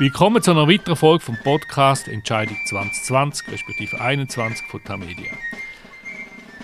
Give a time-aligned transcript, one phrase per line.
[0.00, 5.30] Willkommen zu einer weiteren Folge vom Podcast Entscheidung 2020, respektive 21 von Tamedia.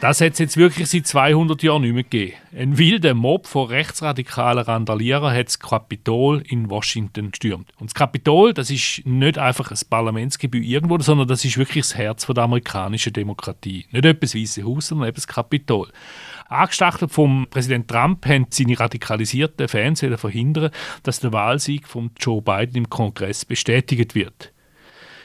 [0.00, 2.32] Das hat es jetzt wirklich seit 200 Jahren nicht mehr gegeben.
[2.56, 7.68] Ein wilder Mob von rechtsradikalen Randalierern hat das Kapitol in Washington gestürmt.
[7.78, 11.94] Und das Kapitol, das ist nicht einfach ein Parlamentsgebäude irgendwo, sondern das ist wirklich das
[11.94, 13.84] Herz der amerikanischen Demokratie.
[13.90, 15.88] Nicht etwas Weiße Haus, sondern eben das Kapitol.
[16.48, 20.70] Angestachelt vom Präsident Trump haben seine radikalisierten Fans verhindern,
[21.02, 24.52] dass der Wahlsieg von Joe Biden im Kongress bestätigt wird.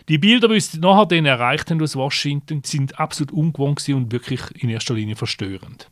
[0.09, 4.41] Die Bilder, die uns nachher den erreicht haben aus Washington, sind absolut ungewohnt und wirklich
[4.61, 5.89] in erster Linie verstörend.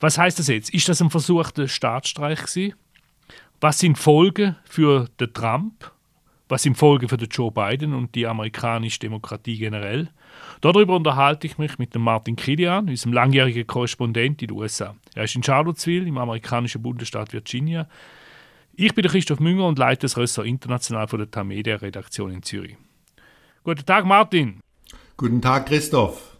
[0.00, 0.74] Was heißt das jetzt?
[0.74, 2.74] Ist das ein versuchter Staatsstreich?
[3.60, 5.93] Was sind Folgen für den Trump?
[6.54, 10.08] Was sind Folgen für den Joe Biden und die amerikanische Demokratie generell?
[10.60, 14.94] Darüber unterhalte ich mich mit dem Martin Kilian, unserem langjährigen Korrespondent in den USA.
[15.16, 17.88] Er ist in Charlottesville im amerikanischen Bundesstaat Virginia.
[18.72, 22.44] Ich bin der Christoph Münger und leite das Ressort International von der Tamedia Redaktion in
[22.44, 22.76] Zürich.
[23.64, 24.60] Guten Tag, Martin.
[25.16, 26.36] Guten Tag, Christoph.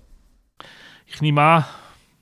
[1.09, 1.65] Ich nehme an,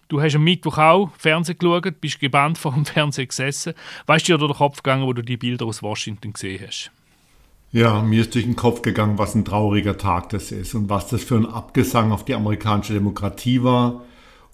[0.09, 3.75] du hast am Mittwoch auch Fernsehen geschaut, bist gebannt vor dem Fernsehen gesessen.
[4.07, 6.91] Weißt du dir durch den Kopf gegangen, wo du die Bilder aus Washington gesehen hast?
[7.75, 11.07] Ja, mir ist durch den Kopf gegangen, was ein trauriger Tag das ist und was
[11.09, 14.03] das für ein Abgesang auf die amerikanische Demokratie war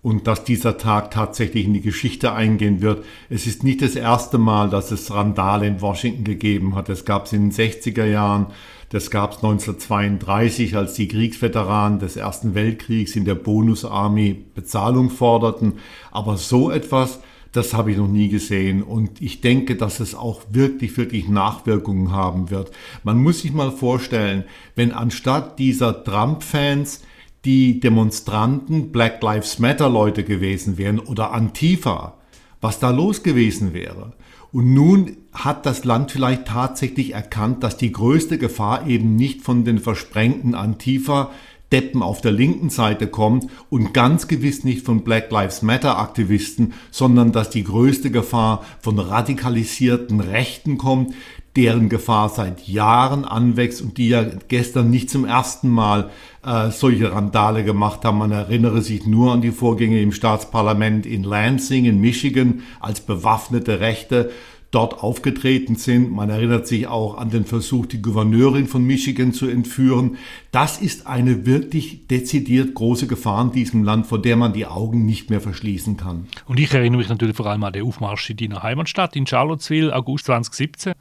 [0.02, 3.04] und dass dieser Tag tatsächlich in die Geschichte eingehen wird.
[3.28, 6.88] Es ist nicht das erste Mal, dass es Randale in Washington gegeben hat.
[6.90, 8.46] Es gab es in den 60er Jahren,
[8.90, 15.80] das gab es 1932, als die Kriegsveteranen des Ersten Weltkriegs in der Bonusarmee Bezahlung forderten.
[16.12, 17.18] Aber so etwas
[17.52, 22.12] das habe ich noch nie gesehen und ich denke, dass es auch wirklich, wirklich Nachwirkungen
[22.12, 22.70] haben wird.
[23.04, 27.02] Man muss sich mal vorstellen, wenn anstatt dieser Trump-Fans
[27.44, 32.18] die Demonstranten Black Lives Matter Leute gewesen wären oder Antifa,
[32.60, 34.12] was da los gewesen wäre.
[34.52, 39.64] Und nun hat das Land vielleicht tatsächlich erkannt, dass die größte Gefahr eben nicht von
[39.64, 41.30] den versprengten Antifa
[41.72, 46.72] Deppen auf der linken Seite kommt und ganz gewiss nicht von Black Lives Matter Aktivisten,
[46.90, 51.14] sondern dass die größte Gefahr von radikalisierten Rechten kommt,
[51.56, 56.10] deren Gefahr seit Jahren anwächst und die ja gestern nicht zum ersten Mal
[56.44, 58.18] äh, solche Randale gemacht haben.
[58.18, 63.80] Man erinnere sich nur an die Vorgänge im Staatsparlament in Lansing in Michigan als bewaffnete
[63.80, 64.30] Rechte
[64.70, 66.12] dort aufgetreten sind.
[66.12, 70.18] Man erinnert sich auch an den Versuch, die Gouverneurin von Michigan zu entführen.
[70.52, 75.06] Das ist eine wirklich dezidiert große Gefahr in diesem Land, vor der man die Augen
[75.06, 76.28] nicht mehr verschließen kann.
[76.46, 79.94] Und ich erinnere mich natürlich vor allem an den Aufmarsch in deiner Heimatstadt in Charlottesville,
[79.94, 80.92] August 2017.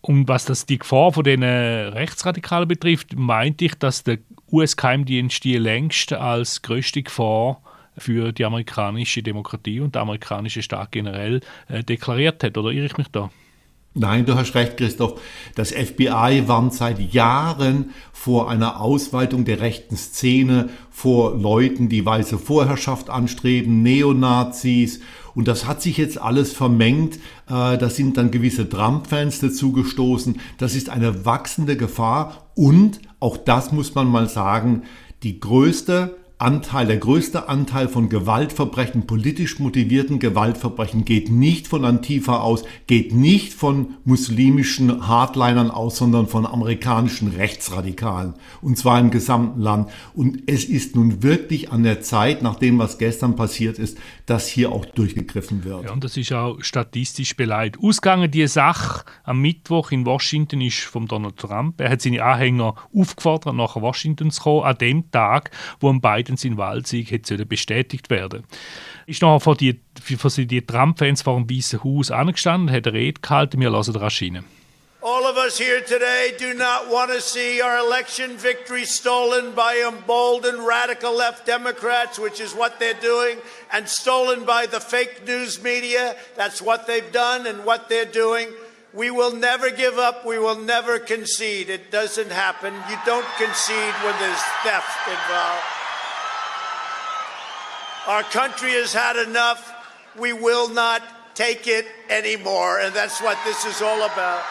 [0.00, 4.18] Und was das die Gefahr von den Rechtsradikalen betrifft, meinte ich, dass der
[4.52, 7.60] US-Geheimdienst die längst als größte Gefahr
[7.98, 12.56] für die amerikanische Demokratie und der amerikanische Staat generell äh, deklariert hat.
[12.56, 13.30] Oder irre ich mich da?
[13.94, 15.20] Nein, du hast recht, Christoph.
[15.56, 22.38] Das FBI warnt seit Jahren vor einer Ausweitung der rechten Szene, vor Leuten, die weiße
[22.38, 25.00] Vorherrschaft anstreben, Neonazis.
[25.34, 27.16] Und das hat sich jetzt alles vermengt.
[27.48, 30.40] Äh, da sind dann gewisse Trump-Fans dazugestoßen.
[30.58, 32.50] Das ist eine wachsende Gefahr.
[32.54, 34.82] Und, auch das muss man mal sagen,
[35.24, 42.38] die größte Anteil, der größte Anteil von Gewaltverbrechen, politisch motivierten Gewaltverbrechen geht nicht von Antifa
[42.38, 48.34] aus, geht nicht von muslimischen Hardlinern aus, sondern von amerikanischen Rechtsradikalen.
[48.62, 49.90] Und zwar im gesamten Land.
[50.14, 54.46] Und es ist nun wirklich an der Zeit, nach dem, was gestern passiert ist, dass
[54.46, 55.86] hier auch durchgegriffen wird.
[55.86, 57.82] Ja, und das ist auch statistisch beleidigt.
[57.82, 61.80] Ausgegangen die Sache am Mittwoch in Washington ist von Donald Trump.
[61.80, 65.50] Er hat seine Anhänger aufgefordert, nach Washington zu kommen, an dem Tag,
[65.80, 68.44] wo ein Biden sein Wahlsieg hätte bestätigt werden
[69.06, 69.80] Ist nachher vor die,
[70.18, 74.22] vor die Trump-Fans vor dem Weißen Haus angestanden, hat eine Rede gehalten, wir lassen rasch
[74.22, 74.44] rein.
[75.00, 79.76] All of us here today do not want to see our election victory stolen by
[79.86, 83.38] emboldened radical left Democrats, which is what they're doing,
[83.72, 86.16] and stolen by the fake news media.
[86.36, 88.48] That's what they've done and what they're doing.
[88.92, 90.26] We will never give up.
[90.26, 91.70] We will never concede.
[91.70, 92.74] It doesn't happen.
[92.90, 95.77] You don't concede when there's theft involved.
[98.06, 99.74] Our country has had enough.
[100.18, 101.02] We will not
[101.34, 102.80] take it anymore.
[102.80, 104.44] And that's what this is all about.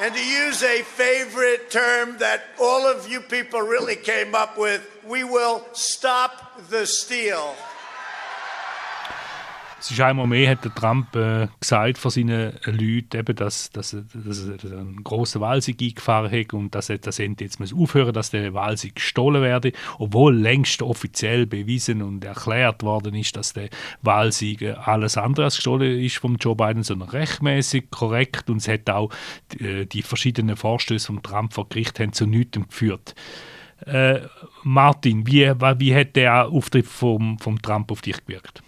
[0.00, 4.88] And to use a favorite term that all of you people really came up with,
[5.06, 7.54] we will stop the steal.
[9.82, 13.90] Es ist einmal mehr, hat der Trump äh, gesagt von seinen Leuten, eben, dass, dass,
[14.14, 18.30] dass, dass er einen grossen Wahlsieg eingefahren hat und dass das jetzt muss aufhören dass
[18.30, 23.70] der Wahlsieg gestohlen werde, obwohl längst offiziell bewiesen und erklärt worden ist, dass der
[24.02, 28.88] Wahlsieg alles andere als gestohlen ist von Joe Biden, sondern rechtmäßig korrekt und es hat
[28.88, 29.10] auch
[29.50, 33.16] die, äh, die verschiedenen Vorstöße von Trump vor Gericht haben zu nichts geführt.
[33.84, 34.20] Äh,
[34.62, 38.62] Martin, wie, wie hat der Auftritt vom, vom Trump auf dich gewirkt?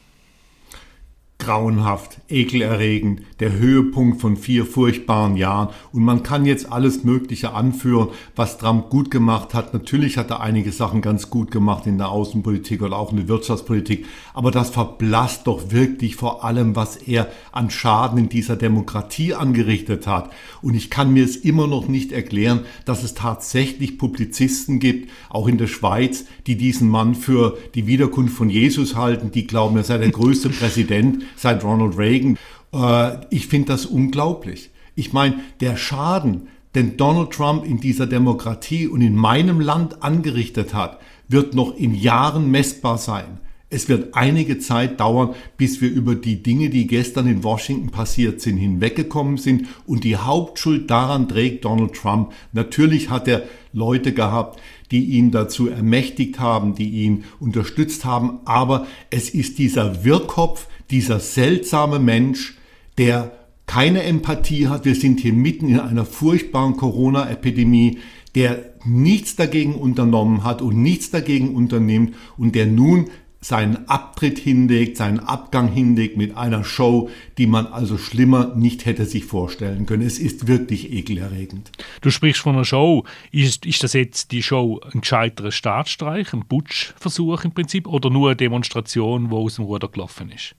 [1.45, 5.69] Grauenhaft, ekelerregend, der Höhepunkt von vier furchtbaren Jahren.
[5.93, 9.75] Und man kann jetzt alles Mögliche anführen, was Trump gut gemacht hat.
[9.75, 13.29] Natürlich hat er einige Sachen ganz gut gemacht in der Außenpolitik oder auch in der
[13.29, 14.07] Wirtschaftspolitik.
[14.33, 20.07] Aber das verblasst doch wirklich vor allem, was er an Schaden in dieser Demokratie angerichtet
[20.07, 20.31] hat.
[20.63, 25.47] Und ich kann mir es immer noch nicht erklären, dass es tatsächlich Publizisten gibt, auch
[25.47, 29.85] in der Schweiz, die diesen Mann für die Wiederkunft von Jesus halten, die glauben, er
[29.85, 32.39] sei der größte Präsident seit Ronald Reagan.
[32.73, 34.71] Äh, ich finde das unglaublich.
[34.95, 40.75] Ich meine, der Schaden, den Donald Trump in dieser Demokratie und in meinem Land angerichtet
[40.75, 43.41] hat, wird noch in Jahren messbar sein.
[43.71, 48.41] Es wird einige Zeit dauern, bis wir über die Dinge, die gestern in Washington passiert
[48.41, 49.67] sind, hinweggekommen sind.
[49.85, 52.33] Und die Hauptschuld daran trägt Donald Trump.
[52.53, 53.43] Natürlich hat er
[53.73, 54.61] Leute gehabt,
[54.95, 58.39] die ihn dazu ermächtigt haben, die ihn unterstützt haben.
[58.45, 62.57] Aber es ist dieser Wirrkopf, dieser seltsame Mensch,
[62.97, 63.33] der
[63.67, 64.85] keine Empathie hat.
[64.85, 67.99] Wir sind hier mitten in einer furchtbaren Corona-Epidemie,
[68.37, 73.07] der nichts dagegen unternommen hat und nichts dagegen unternimmt und der nun
[73.45, 79.05] seinen Abtritt hinlegt, seinen Abgang hinlegt mit einer Show, die man also schlimmer nicht hätte
[79.05, 80.01] sich vorstellen können.
[80.01, 81.71] Es ist wirklich ekelerregend.
[82.01, 83.05] Du sprichst von einer Show.
[83.33, 88.31] Ist, ist das jetzt die Show ein gescheiterer Staatsstreich, ein Putschversuch im Prinzip oder nur
[88.31, 90.55] eine Demonstration, wo aus dem Ruder gelaufen ist?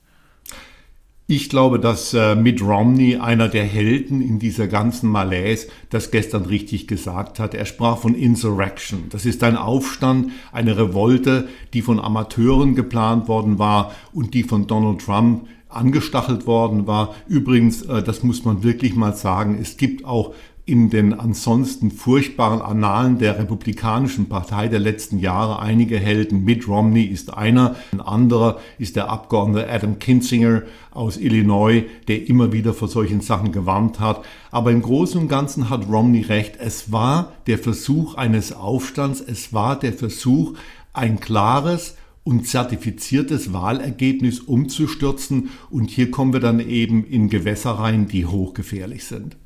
[1.28, 6.44] Ich glaube, dass äh, Mitt Romney, einer der Helden in dieser ganzen Malaise, das gestern
[6.44, 7.52] richtig gesagt hat.
[7.52, 9.06] Er sprach von Insurrection.
[9.10, 14.68] Das ist ein Aufstand, eine Revolte, die von Amateuren geplant worden war und die von
[14.68, 17.16] Donald Trump angestachelt worden war.
[17.26, 20.32] Übrigens, äh, das muss man wirklich mal sagen, es gibt auch
[20.68, 26.44] in den ansonsten furchtbaren Annalen der Republikanischen Partei der letzten Jahre einige Helden.
[26.44, 32.52] Mitt Romney ist einer, ein anderer ist der Abgeordnete Adam Kinzinger aus Illinois, der immer
[32.52, 34.24] wieder vor solchen Sachen gewarnt hat.
[34.50, 36.56] Aber im Großen und Ganzen hat Romney recht.
[36.58, 40.54] Es war der Versuch eines Aufstands, es war der Versuch,
[40.92, 45.50] ein klares und zertifiziertes Wahlergebnis umzustürzen.
[45.70, 49.36] Und hier kommen wir dann eben in Gewässer rein, die hochgefährlich sind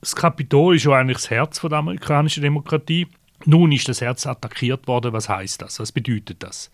[0.00, 3.06] das Kapitol ist ja eigentlich das Herz der amerikanischen Demokratie.
[3.44, 5.12] Nun ist das Herz attackiert worden.
[5.12, 5.78] Was heißt das?
[5.80, 6.70] Was bedeutet das?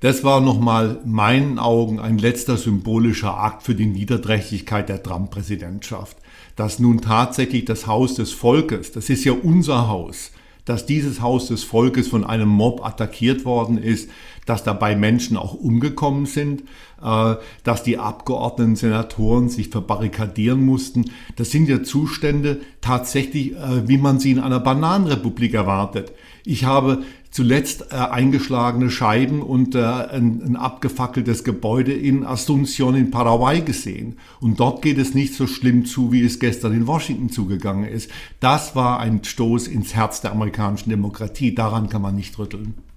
[0.00, 6.16] Das war nochmal in meinen Augen ein letzter symbolischer Akt für die Niederträchtigkeit der Trump-Präsidentschaft.
[6.56, 10.32] Dass nun tatsächlich das Haus des Volkes, das ist ja unser Haus,
[10.64, 14.10] dass dieses Haus des Volkes von einem Mob attackiert worden ist,
[14.50, 16.64] dass dabei Menschen auch umgekommen sind,
[17.00, 21.12] äh, dass die Abgeordneten, Senatoren sich verbarrikadieren mussten.
[21.36, 26.10] Das sind ja Zustände tatsächlich, äh, wie man sie in einer Bananenrepublik erwartet.
[26.44, 34.16] Ich habe zuletzt äh, eingeschlagene Scheiben und ein abgefackeltes Gebäude in Asunción in Paraguay gesehen.
[34.40, 38.10] Und dort geht es nicht so schlimm zu, wie es gestern in Washington zugegangen ist.
[38.40, 41.54] Das war ein Stoß ins Herz der amerikanischen Demokratie.
[41.54, 42.89] Daran kann man nicht rütteln.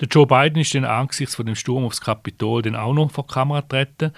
[0.00, 3.24] Der Joe Biden ist dann angesichts von dem Sturm aufs Kapitol dann auch noch vor
[3.26, 4.12] die Kamera getreten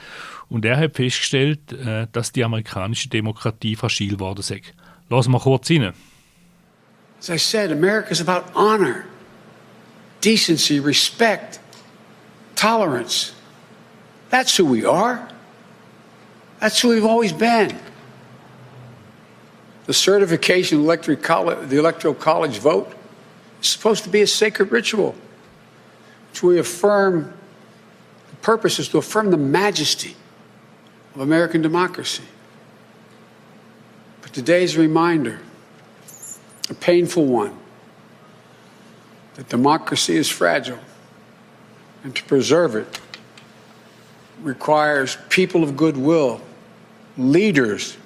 [0.49, 4.63] und er hat festgestellt, äh, dass die amerikanische Demokratie fragil geworden sei.
[5.09, 5.95] Lassen wir kurz rein.
[7.21, 9.05] As I said, America is about honor,
[10.21, 11.59] decency, respect,
[12.55, 13.33] tolerance.
[14.31, 15.27] That's who we are.
[16.61, 17.75] That's who we've always been.
[19.87, 22.95] The certification of the Electoral College vote
[23.63, 25.15] is supposed to be a sacred ritual.
[26.35, 27.33] To affirm,
[28.31, 30.15] the purpose is to affirm the majesty
[31.15, 32.25] of American democracy.
[34.23, 35.41] But today's reminder,
[36.71, 37.57] a painful one,
[39.35, 40.81] that democracy is fragile,
[42.05, 43.01] and to preserve it
[44.43, 46.41] requires people of goodwill,
[47.17, 47.97] leaders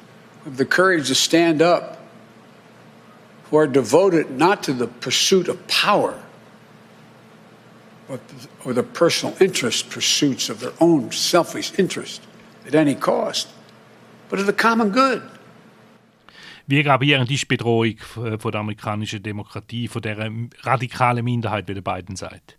[0.45, 1.99] with the courage to stand up,
[3.45, 6.19] who are devoted not to the pursuit of power
[8.65, 12.23] or the personal interest pursuits of their own selfish interest
[12.67, 13.49] at any cost,
[14.29, 15.23] but of the common good.
[16.67, 17.97] Wie gravierend ist die Bedrohung
[18.39, 20.31] von der amerikanischen Demokratie, von der
[20.63, 22.57] radikalen Minderheit, wie der beiden sagt?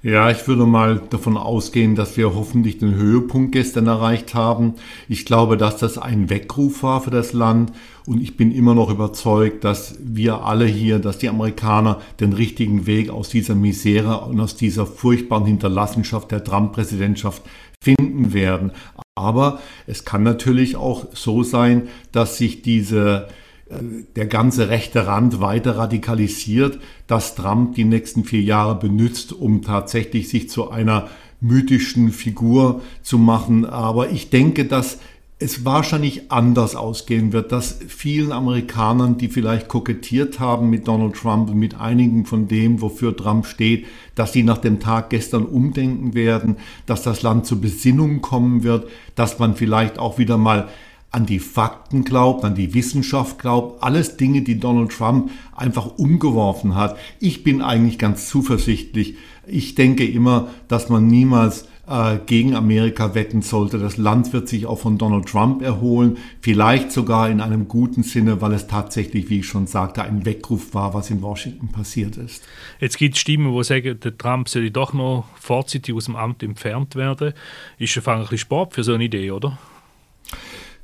[0.00, 4.74] Ja, ich würde mal davon ausgehen, dass wir hoffentlich den Höhepunkt gestern erreicht haben.
[5.08, 7.72] Ich glaube, dass das ein Weckruf war für das Land
[8.06, 12.86] und ich bin immer noch überzeugt, dass wir alle hier, dass die Amerikaner den richtigen
[12.86, 17.42] Weg aus dieser Misere und aus dieser furchtbaren Hinterlassenschaft der Trump-Präsidentschaft
[17.82, 18.70] finden werden.
[19.16, 23.26] Aber es kann natürlich auch so sein, dass sich diese
[23.70, 30.28] der ganze rechte Rand weiter radikalisiert, dass Trump die nächsten vier Jahre benutzt, um tatsächlich
[30.28, 31.08] sich zu einer
[31.40, 33.64] mythischen Figur zu machen.
[33.66, 34.98] Aber ich denke, dass
[35.40, 41.50] es wahrscheinlich anders ausgehen wird, dass vielen Amerikanern, die vielleicht kokettiert haben mit Donald Trump
[41.50, 46.14] und mit einigen von dem, wofür Trump steht, dass sie nach dem Tag gestern umdenken
[46.14, 46.56] werden,
[46.86, 50.68] dass das Land zur Besinnung kommen wird, dass man vielleicht auch wieder mal
[51.10, 56.74] an die Fakten glaubt, an die Wissenschaft glaubt, alles Dinge, die Donald Trump einfach umgeworfen
[56.74, 56.96] hat.
[57.18, 59.16] Ich bin eigentlich ganz zuversichtlich.
[59.46, 63.78] Ich denke immer, dass man niemals äh, gegen Amerika wetten sollte.
[63.78, 68.42] Das Land wird sich auch von Donald Trump erholen, vielleicht sogar in einem guten Sinne,
[68.42, 72.46] weil es tatsächlich, wie ich schon sagte, ein Weckruf war, was in Washington passiert ist.
[72.80, 76.42] Jetzt gibt es Stimmen, die sagen, der Trump soll doch noch vorzeitig aus dem Amt
[76.42, 77.32] entfernt werden.
[77.78, 79.58] Ist schon ein bisschen Sport für so eine Idee, oder?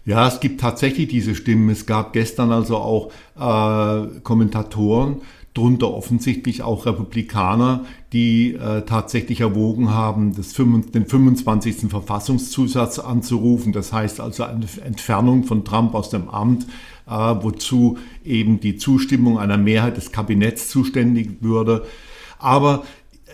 [0.06, 1.70] Ja, es gibt tatsächlich diese Stimmen.
[1.70, 5.22] Es gab gestern also auch äh, Kommentatoren,
[5.54, 11.88] drunter offensichtlich auch Republikaner, die äh, tatsächlich erwogen haben, das, den 25.
[11.88, 13.72] Verfassungszusatz anzurufen.
[13.72, 16.66] Das heißt also eine Entfernung von Trump aus dem Amt,
[17.06, 21.86] äh, wozu eben die Zustimmung einer Mehrheit des Kabinetts zuständig würde.
[22.38, 22.84] Aber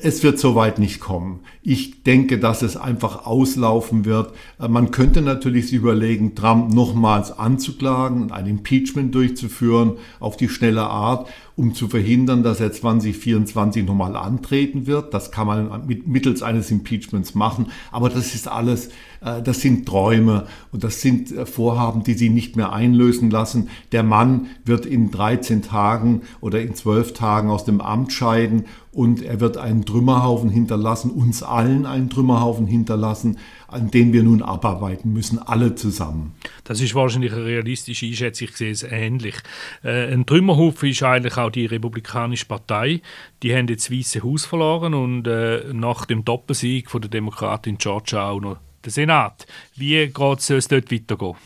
[0.03, 1.41] es wird soweit nicht kommen.
[1.63, 4.33] Ich denke, dass es einfach auslaufen wird.
[4.59, 10.49] Äh, man könnte natürlich sich überlegen, Trump nochmals anzuklagen und ein Impeachment durchzuführen auf die
[10.49, 15.13] schnelle Art, um zu verhindern, dass er 2024 nochmal antreten wird.
[15.13, 17.67] Das kann man mittels eines Impeachments machen.
[17.93, 18.89] Aber das ist alles,
[19.21, 23.69] äh, das sind Träume und das sind äh, Vorhaben, die sie nicht mehr einlösen lassen.
[23.93, 29.23] Der Mann wird in 13 Tagen oder in 12 Tagen aus dem Amt scheiden und
[29.23, 33.39] er wird einen Trümmerhaufen hinterlassen, uns allen einen Trümmerhaufen hinterlassen,
[33.69, 36.35] an den wir nun abarbeiten müssen, alle zusammen.
[36.65, 39.37] Das ist wahrscheinlich eine realistische Einschätzung, ich sehe es ähnlich.
[39.85, 43.01] Äh, ein Trümmerhaufen ist eigentlich auch die Republikanische Partei.
[43.43, 47.79] Die haben jetzt das Weiße Haus verloren und äh, nach dem Doppelsieg von der Demokratin
[47.79, 49.47] Georgia auch noch den Senat.
[49.77, 51.37] Wie geht es dort weitergehen?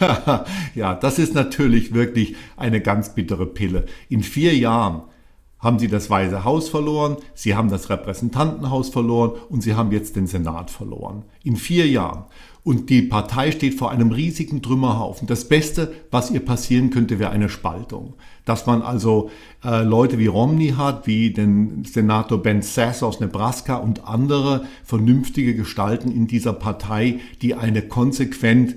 [0.74, 3.86] ja, das ist natürlich wirklich eine ganz bittere Pille.
[4.08, 5.02] In vier Jahren
[5.64, 10.14] haben sie das Weiße Haus verloren, sie haben das Repräsentantenhaus verloren und sie haben jetzt
[10.14, 11.24] den Senat verloren.
[11.42, 12.26] In vier Jahren.
[12.62, 15.26] Und die Partei steht vor einem riesigen Trümmerhaufen.
[15.26, 18.14] Das Beste, was ihr passieren könnte, wäre eine Spaltung.
[18.46, 19.30] Dass man also
[19.62, 25.54] äh, Leute wie Romney hat, wie den Senator Ben Sass aus Nebraska und andere vernünftige
[25.54, 28.76] Gestalten in dieser Partei, die eine konsequent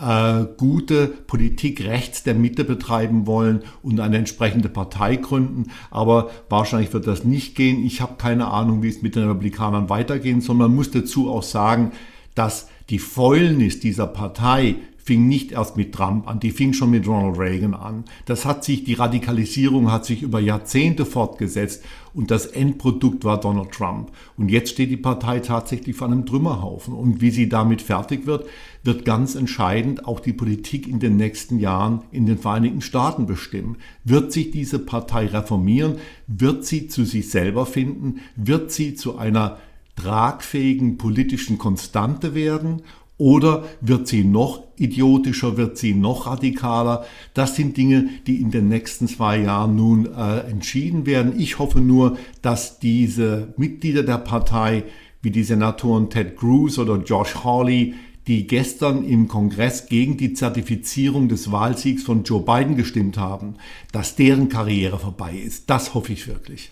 [0.00, 5.70] äh, gute Politik rechts der Mitte betreiben wollen und eine entsprechende Partei gründen.
[5.90, 7.84] Aber wahrscheinlich wird das nicht gehen.
[7.84, 10.56] Ich habe keine Ahnung, wie es mit den Republikanern weitergehen soll.
[10.56, 11.92] Man muss dazu auch sagen,
[12.34, 14.76] dass die Fäulnis dieser Partei
[15.08, 18.04] fing nicht erst mit Trump an, die fing schon mit Ronald Reagan an.
[18.26, 23.72] Das hat sich, die Radikalisierung hat sich über Jahrzehnte fortgesetzt und das Endprodukt war Donald
[23.72, 24.12] Trump.
[24.36, 26.92] Und jetzt steht die Partei tatsächlich vor einem Trümmerhaufen.
[26.92, 28.44] Und wie sie damit fertig wird,
[28.82, 33.78] wird ganz entscheidend auch die Politik in den nächsten Jahren in den Vereinigten Staaten bestimmen.
[34.04, 35.96] Wird sich diese Partei reformieren?
[36.26, 38.20] Wird sie zu sich selber finden?
[38.36, 39.56] Wird sie zu einer
[39.96, 42.82] tragfähigen politischen Konstante werden?
[43.18, 47.04] Oder wird sie noch idiotischer, wird sie noch radikaler?
[47.34, 51.38] Das sind Dinge, die in den nächsten zwei Jahren nun äh, entschieden werden.
[51.38, 54.84] Ich hoffe nur, dass diese Mitglieder der Partei,
[55.20, 57.94] wie die Senatoren Ted Cruz oder Josh Hawley,
[58.28, 63.54] die gestern im Kongress gegen die Zertifizierung des Wahlsiegs von Joe Biden gestimmt haben,
[63.90, 65.70] dass deren Karriere vorbei ist.
[65.70, 66.70] Das hoffe ich wirklich.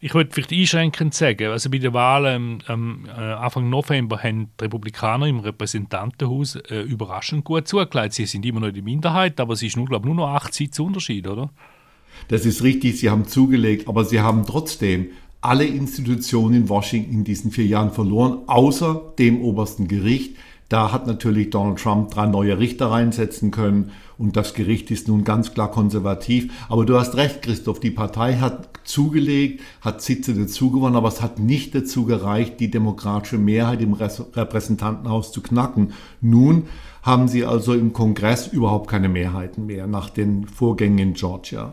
[0.00, 4.64] Ich würde vielleicht einschränkend sagen, also bei der Wahl ähm, äh, Anfang November haben die
[4.64, 8.14] Republikaner im Repräsentantenhaus äh, überraschend gut zugelegt.
[8.14, 10.84] Sie sind immer noch der Minderheit, aber es ist nur, glaube nur noch acht Sitze
[10.84, 11.50] Unterschied, oder?
[12.28, 15.08] Das ist richtig, sie haben zugelegt, aber sie haben trotzdem
[15.40, 20.36] alle Institutionen in Washington in diesen vier Jahren verloren, außer dem obersten Gericht.
[20.68, 25.24] Da hat natürlich Donald Trump drei neue Richter reinsetzen können und das Gericht ist nun
[25.24, 26.52] ganz klar konservativ.
[26.68, 31.22] Aber du hast recht, Christoph, die Partei hat zugelegt, hat Sitze dazu gewonnen, aber es
[31.22, 35.92] hat nicht dazu gereicht, die demokratische Mehrheit im Repräsentantenhaus zu knacken.
[36.20, 36.64] Nun
[37.02, 41.72] haben sie also im Kongress überhaupt keine Mehrheiten mehr nach den Vorgängen in Georgia.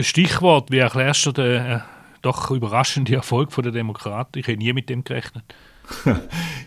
[0.00, 1.80] Stichwort, wie erklärst du den äh,
[2.22, 4.38] doch überraschende Erfolg der Demokraten.
[4.38, 5.44] Ich hätte nie mit dem gerechnet.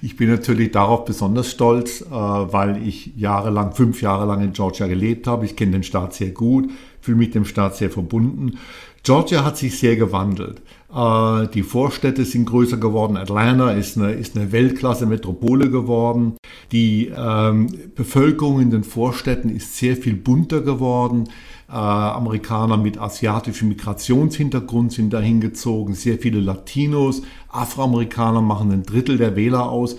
[0.02, 4.88] Ich bin natürlich darauf besonders stolz, äh, weil ich jahrelang, fünf Jahre lang in Georgia
[4.88, 5.46] gelebt habe.
[5.46, 6.70] Ich kenne den Staat sehr gut,
[7.02, 8.58] fühle mich dem Staat sehr verbunden.
[9.04, 10.62] Georgia hat sich sehr gewandelt.
[10.94, 13.18] Äh, die Vorstädte sind größer geworden.
[13.18, 16.36] Atlanta ist eine, ist eine Weltklasse-Metropole geworden.
[16.72, 21.30] Die ähm, Bevölkerung in den Vorstädten ist sehr viel bunter geworden.
[21.70, 25.94] Äh, Amerikaner mit asiatischem Migrationshintergrund sind dahin gezogen.
[25.94, 29.96] Sehr viele Latinos, Afroamerikaner machen ein Drittel der Wähler aus.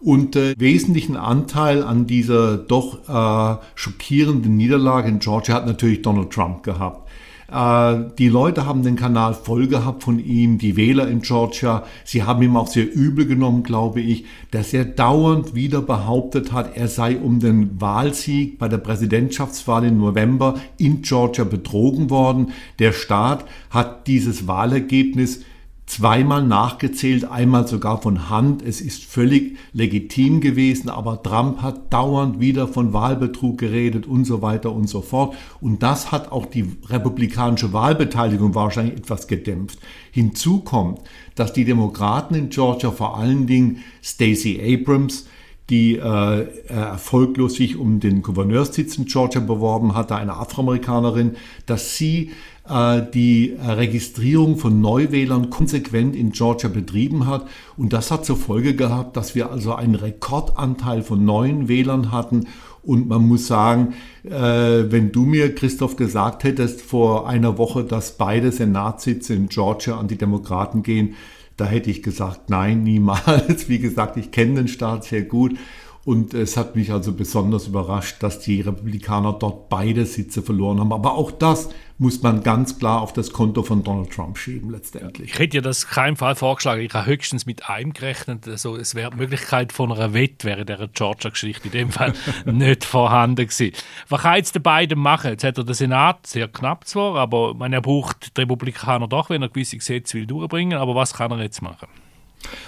[0.00, 6.30] Und äh, wesentlichen Anteil an dieser doch äh, schockierenden Niederlage in Georgia hat natürlich Donald
[6.30, 7.08] Trump gehabt.
[7.52, 11.84] Äh, die Leute haben den Kanal voll gehabt von ihm, die Wähler in Georgia.
[12.04, 16.76] Sie haben ihm auch sehr übel genommen, glaube ich, dass er dauernd wieder behauptet hat,
[16.76, 22.52] er sei um den Wahlsieg bei der Präsidentschaftswahl im November in Georgia betrogen worden.
[22.78, 25.42] Der Staat hat dieses Wahlergebnis
[25.86, 28.62] zweimal nachgezählt, einmal sogar von Hand.
[28.62, 34.42] Es ist völlig legitim gewesen, aber Trump hat dauernd wieder von Wahlbetrug geredet und so
[34.42, 35.34] weiter und so fort.
[35.60, 39.80] Und das hat auch die republikanische Wahlbeteiligung wahrscheinlich etwas gedämpft.
[40.12, 41.00] Hinzu kommt,
[41.34, 45.26] dass die Demokraten in Georgia vor allen Dingen Stacey Abrams,
[45.70, 51.36] die äh, erfolglos sich um den Gouverneurssitz in Georgia beworben hatte, eine Afroamerikanerin,
[51.66, 57.46] dass sie äh, die Registrierung von Neuwählern konsequent in Georgia betrieben hat.
[57.76, 62.46] Und das hat zur Folge gehabt, dass wir also einen Rekordanteil von neuen Wählern hatten.
[62.84, 68.16] Und man muss sagen, äh, wenn du mir, Christoph, gesagt hättest vor einer Woche, dass
[68.16, 71.14] beide Senatssitze in Georgia an die Demokraten gehen,
[71.56, 73.68] da hätte ich gesagt, nein, niemals.
[73.68, 75.56] Wie gesagt, ich kenne den Staat sehr gut.
[76.04, 80.92] Und es hat mich also besonders überrascht, dass die Republikaner dort beide Sitze verloren haben.
[80.92, 85.30] Aber auch das muss man ganz klar auf das Konto von Donald Trump schieben letztendlich.
[85.32, 86.82] Ich hätte ja das keinen Fall vorgeschlagen.
[86.82, 88.48] Ich habe höchstens mit einem gerechnet.
[88.48, 92.14] Also es wäre die Möglichkeit von einer Wette wäre der Georgia-Geschichte in dem Fall
[92.46, 93.76] nicht vorhanden gewesen.
[94.08, 95.30] Was kann jetzt die beiden machen?
[95.30, 99.30] Jetzt hat er den Senat sehr knapp zwar, aber man, er braucht die Republikaner doch,
[99.30, 100.78] wenn er gewisse Gesetze will durchbringen.
[100.78, 101.86] Aber was kann er jetzt machen?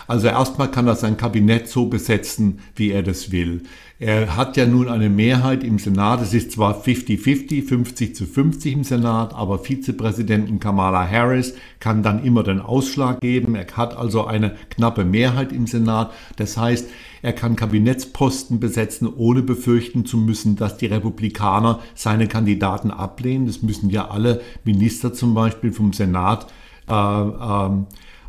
[0.07, 3.63] Also erstmal kann er sein Kabinett so besetzen, wie er das will.
[4.01, 6.21] Er hat ja nun eine Mehrheit im Senat.
[6.21, 12.25] Es ist zwar 50-50, 50 zu 50 im Senat, aber Vizepräsidentin Kamala Harris kann dann
[12.25, 13.55] immer den Ausschlag geben.
[13.55, 16.13] Er hat also eine knappe Mehrheit im Senat.
[16.37, 16.89] Das heißt,
[17.23, 23.47] er kann Kabinettsposten besetzen, ohne befürchten zu müssen, dass die Republikaner seine Kandidaten ablehnen.
[23.47, 26.49] Das müssen ja alle Minister zum Beispiel vom Senat
[26.89, 27.71] äh, äh,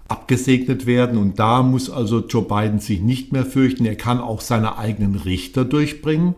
[0.07, 1.17] abgesegnet werden.
[1.17, 3.85] Und da muss also Joe Biden sich nicht mehr fürchten.
[3.85, 6.35] Er kann auch seine eigenen Richter durchbringen.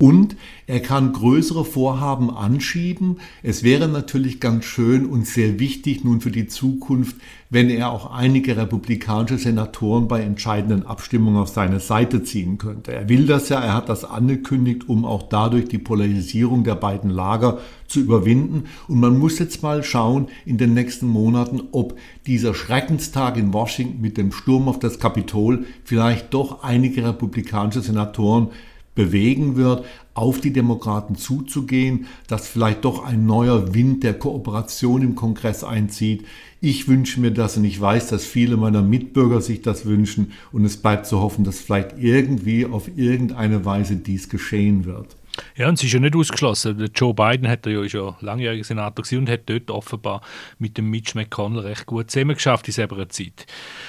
[0.00, 0.36] Und
[0.68, 3.16] er kann größere Vorhaben anschieben.
[3.42, 7.16] Es wäre natürlich ganz schön und sehr wichtig nun für die Zukunft,
[7.50, 12.92] wenn er auch einige republikanische Senatoren bei entscheidenden Abstimmungen auf seine Seite ziehen könnte.
[12.92, 17.10] Er will das ja, er hat das angekündigt, um auch dadurch die Polarisierung der beiden
[17.10, 17.58] Lager
[17.88, 18.64] zu überwinden.
[18.86, 24.00] Und man muss jetzt mal schauen in den nächsten Monaten, ob dieser Schreckenstag in Washington
[24.00, 28.50] mit dem Sturm auf das Kapitol vielleicht doch einige republikanische Senatoren
[28.98, 35.14] bewegen wird, auf die Demokraten zuzugehen, dass vielleicht doch ein neuer Wind der Kooperation im
[35.14, 36.24] Kongress einzieht.
[36.60, 40.64] Ich wünsche mir das und ich weiß, dass viele meiner Mitbürger sich das wünschen und
[40.64, 45.14] es bleibt zu hoffen, dass vielleicht irgendwie auf irgendeine Weise dies geschehen wird.
[45.56, 46.78] Ja, und es ist ja nicht ausgeschlossen.
[46.78, 50.20] Der Joe Biden hat ja schon langjähriger Senator und hat dort offenbar
[50.58, 53.46] mit dem Mitch McConnell recht gut zusammengeschafft in selber Zeit.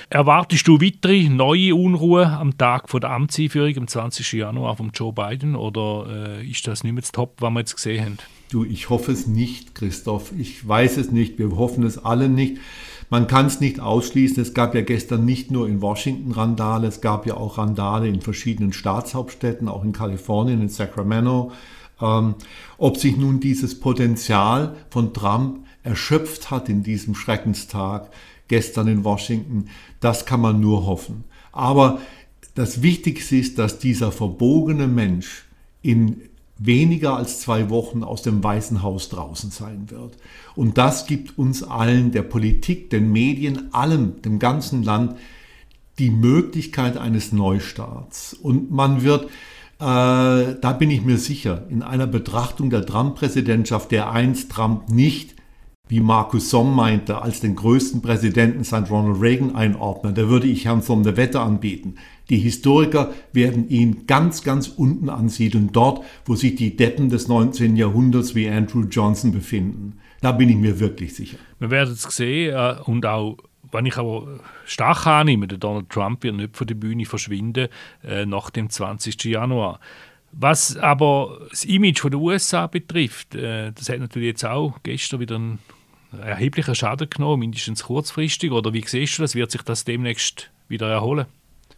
[0.09, 4.33] Erwartest du weitere neue Unruhe am Tag von der Amtseinführung am 20.
[4.33, 7.75] Januar von Joe Biden oder äh, ist das nicht mehr das Top, was wir jetzt
[7.75, 8.17] gesehen haben?
[8.49, 10.31] Du, ich hoffe es nicht, Christoph.
[10.37, 11.37] Ich weiß es nicht.
[11.37, 12.57] Wir hoffen es alle nicht.
[13.11, 14.41] Man kann es nicht ausschließen.
[14.41, 18.21] Es gab ja gestern nicht nur in Washington Randale, es gab ja auch Randale in
[18.21, 21.51] verschiedenen Staatshauptstädten, auch in Kalifornien, in Sacramento.
[22.01, 22.35] Ähm,
[22.77, 28.11] ob sich nun dieses Potenzial von Trump erschöpft hat in diesem Schreckenstag
[28.47, 31.23] gestern in Washington, das kann man nur hoffen.
[31.51, 31.99] Aber
[32.55, 35.45] das Wichtigste ist, dass dieser verbogene Mensch
[35.81, 36.28] in
[36.59, 40.17] weniger als zwei Wochen aus dem Weißen Haus draußen sein wird.
[40.55, 45.15] Und das gibt uns allen, der Politik, den Medien, allem, dem ganzen Land,
[45.97, 48.33] die Möglichkeit eines Neustarts.
[48.33, 49.29] Und man wird, äh,
[49.79, 55.38] da bin ich mir sicher, in einer Betrachtung der Trump-Präsidentschaft, der einst Trump nicht
[55.89, 60.65] wie Markus Somm meinte, als den größten Präsidenten seit Ronald Reagan einordnen, da würde ich
[60.65, 61.95] Herrn Somm eine Wette anbieten.
[62.29, 67.75] Die Historiker werden ihn ganz, ganz unten ansiedeln, dort, wo sich die Deppen des 19.
[67.75, 69.97] Jahrhunderts wie Andrew Johnson befinden.
[70.21, 71.37] Da bin ich mir wirklich sicher.
[71.57, 73.37] Wir werden es sehen äh, und auch
[73.71, 77.67] wenn ich aber stark annehme, der Donald Trump wird nicht von der Bühne verschwinden
[78.03, 79.23] äh, nach dem 20.
[79.25, 79.79] Januar.
[80.31, 85.19] Was aber das Image von der USA betrifft, äh, das hat natürlich jetzt auch gestern
[85.19, 85.59] wieder einen
[86.11, 88.51] erheblichen Schaden genommen, mindestens kurzfristig.
[88.51, 89.35] Oder wie siehst du das?
[89.35, 91.25] Wird sich das demnächst wieder erholen?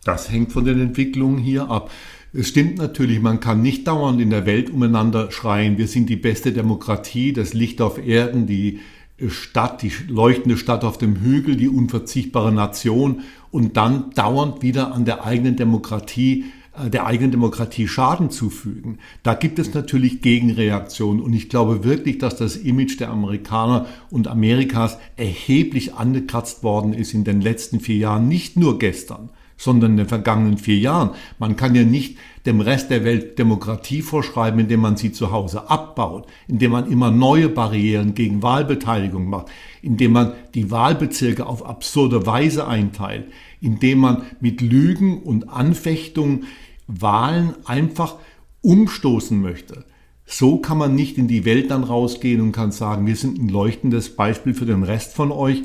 [0.04, 1.92] Das hängt von den Entwicklungen hier ab.
[2.34, 6.16] Es stimmt natürlich, man kann nicht dauernd in der Welt umeinander schreien, wir sind die
[6.16, 8.80] beste Demokratie, das Licht auf Erden, die
[9.28, 15.06] Stadt, die leuchtende Stadt auf dem Hügel, die unverzichtbare Nation und dann dauernd wieder an
[15.06, 16.46] der eigenen Demokratie
[16.78, 19.00] der eigenen Demokratie Schaden zufügen.
[19.24, 21.22] Da gibt es natürlich Gegenreaktionen.
[21.22, 27.14] Und ich glaube wirklich, dass das Image der Amerikaner und Amerikas erheblich angekratzt worden ist
[27.14, 29.30] in den letzten vier Jahren, nicht nur gestern
[29.62, 31.12] sondern in den vergangenen vier Jahren.
[31.38, 35.70] Man kann ja nicht dem Rest der Welt Demokratie vorschreiben, indem man sie zu Hause
[35.70, 39.52] abbaut, indem man immer neue Barrieren gegen Wahlbeteiligung macht,
[39.84, 43.26] indem man die Wahlbezirke auf absurde Weise einteilt,
[43.60, 46.46] indem man mit Lügen und Anfechtungen
[46.88, 48.16] Wahlen einfach
[48.62, 49.86] umstoßen möchte.
[50.26, 53.50] So kann man nicht in die Welt dann rausgehen und kann sagen, wir sind ein
[53.50, 55.62] leuchtendes Beispiel für den Rest von euch.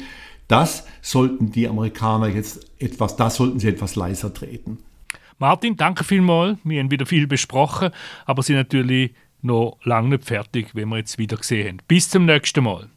[0.49, 4.79] Das sollten die Amerikaner jetzt etwas, das sollten sie etwas leiser treten.
[5.39, 6.59] Martin, danke vielmals.
[6.65, 7.91] Wir haben wieder viel besprochen,
[8.25, 11.79] aber sind natürlich noch lange nicht fertig, wenn wir jetzt wieder gesehen haben.
[11.89, 12.89] Bis zum nächsten Mal.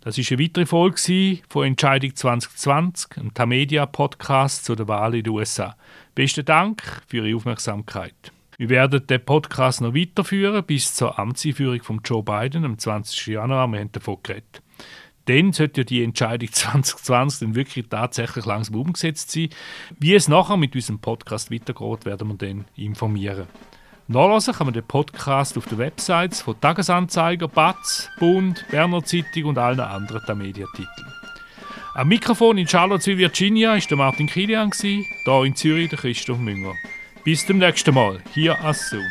[0.00, 5.32] Das ist eine weitere Folge von Entscheidung 2020, einem Tamedia-Podcast zu der Wahl in den
[5.32, 5.76] USA.
[6.14, 8.32] Besten Dank für Ihre Aufmerksamkeit.
[8.56, 13.26] Wir werden den Podcast noch weiterführen bis zur Amtseinführung von Joe Biden am 20.
[13.28, 13.68] Januar.
[13.68, 14.62] Wir haben davon geredet
[15.28, 19.50] dann sollte ja die Entscheidung 2020 dann wirklich tatsächlich langsam umgesetzt sein.
[19.98, 23.46] Wie es nachher mit unserem Podcast weitergeht, werden wir dann informieren.
[24.10, 29.58] Nachlesen kann man den Podcast auf den Websites von Tagesanzeiger, Batz, Bund, Berner Zeitung und
[29.58, 31.12] allen anderen Mediatiteln.
[31.94, 36.72] Am Mikrofon in Charlottesville, Virginia, ist der Martin Kilian, hier in Zürich der Christoph Münger.
[37.22, 39.04] Bis zum nächsten Mal, hier als Zoom.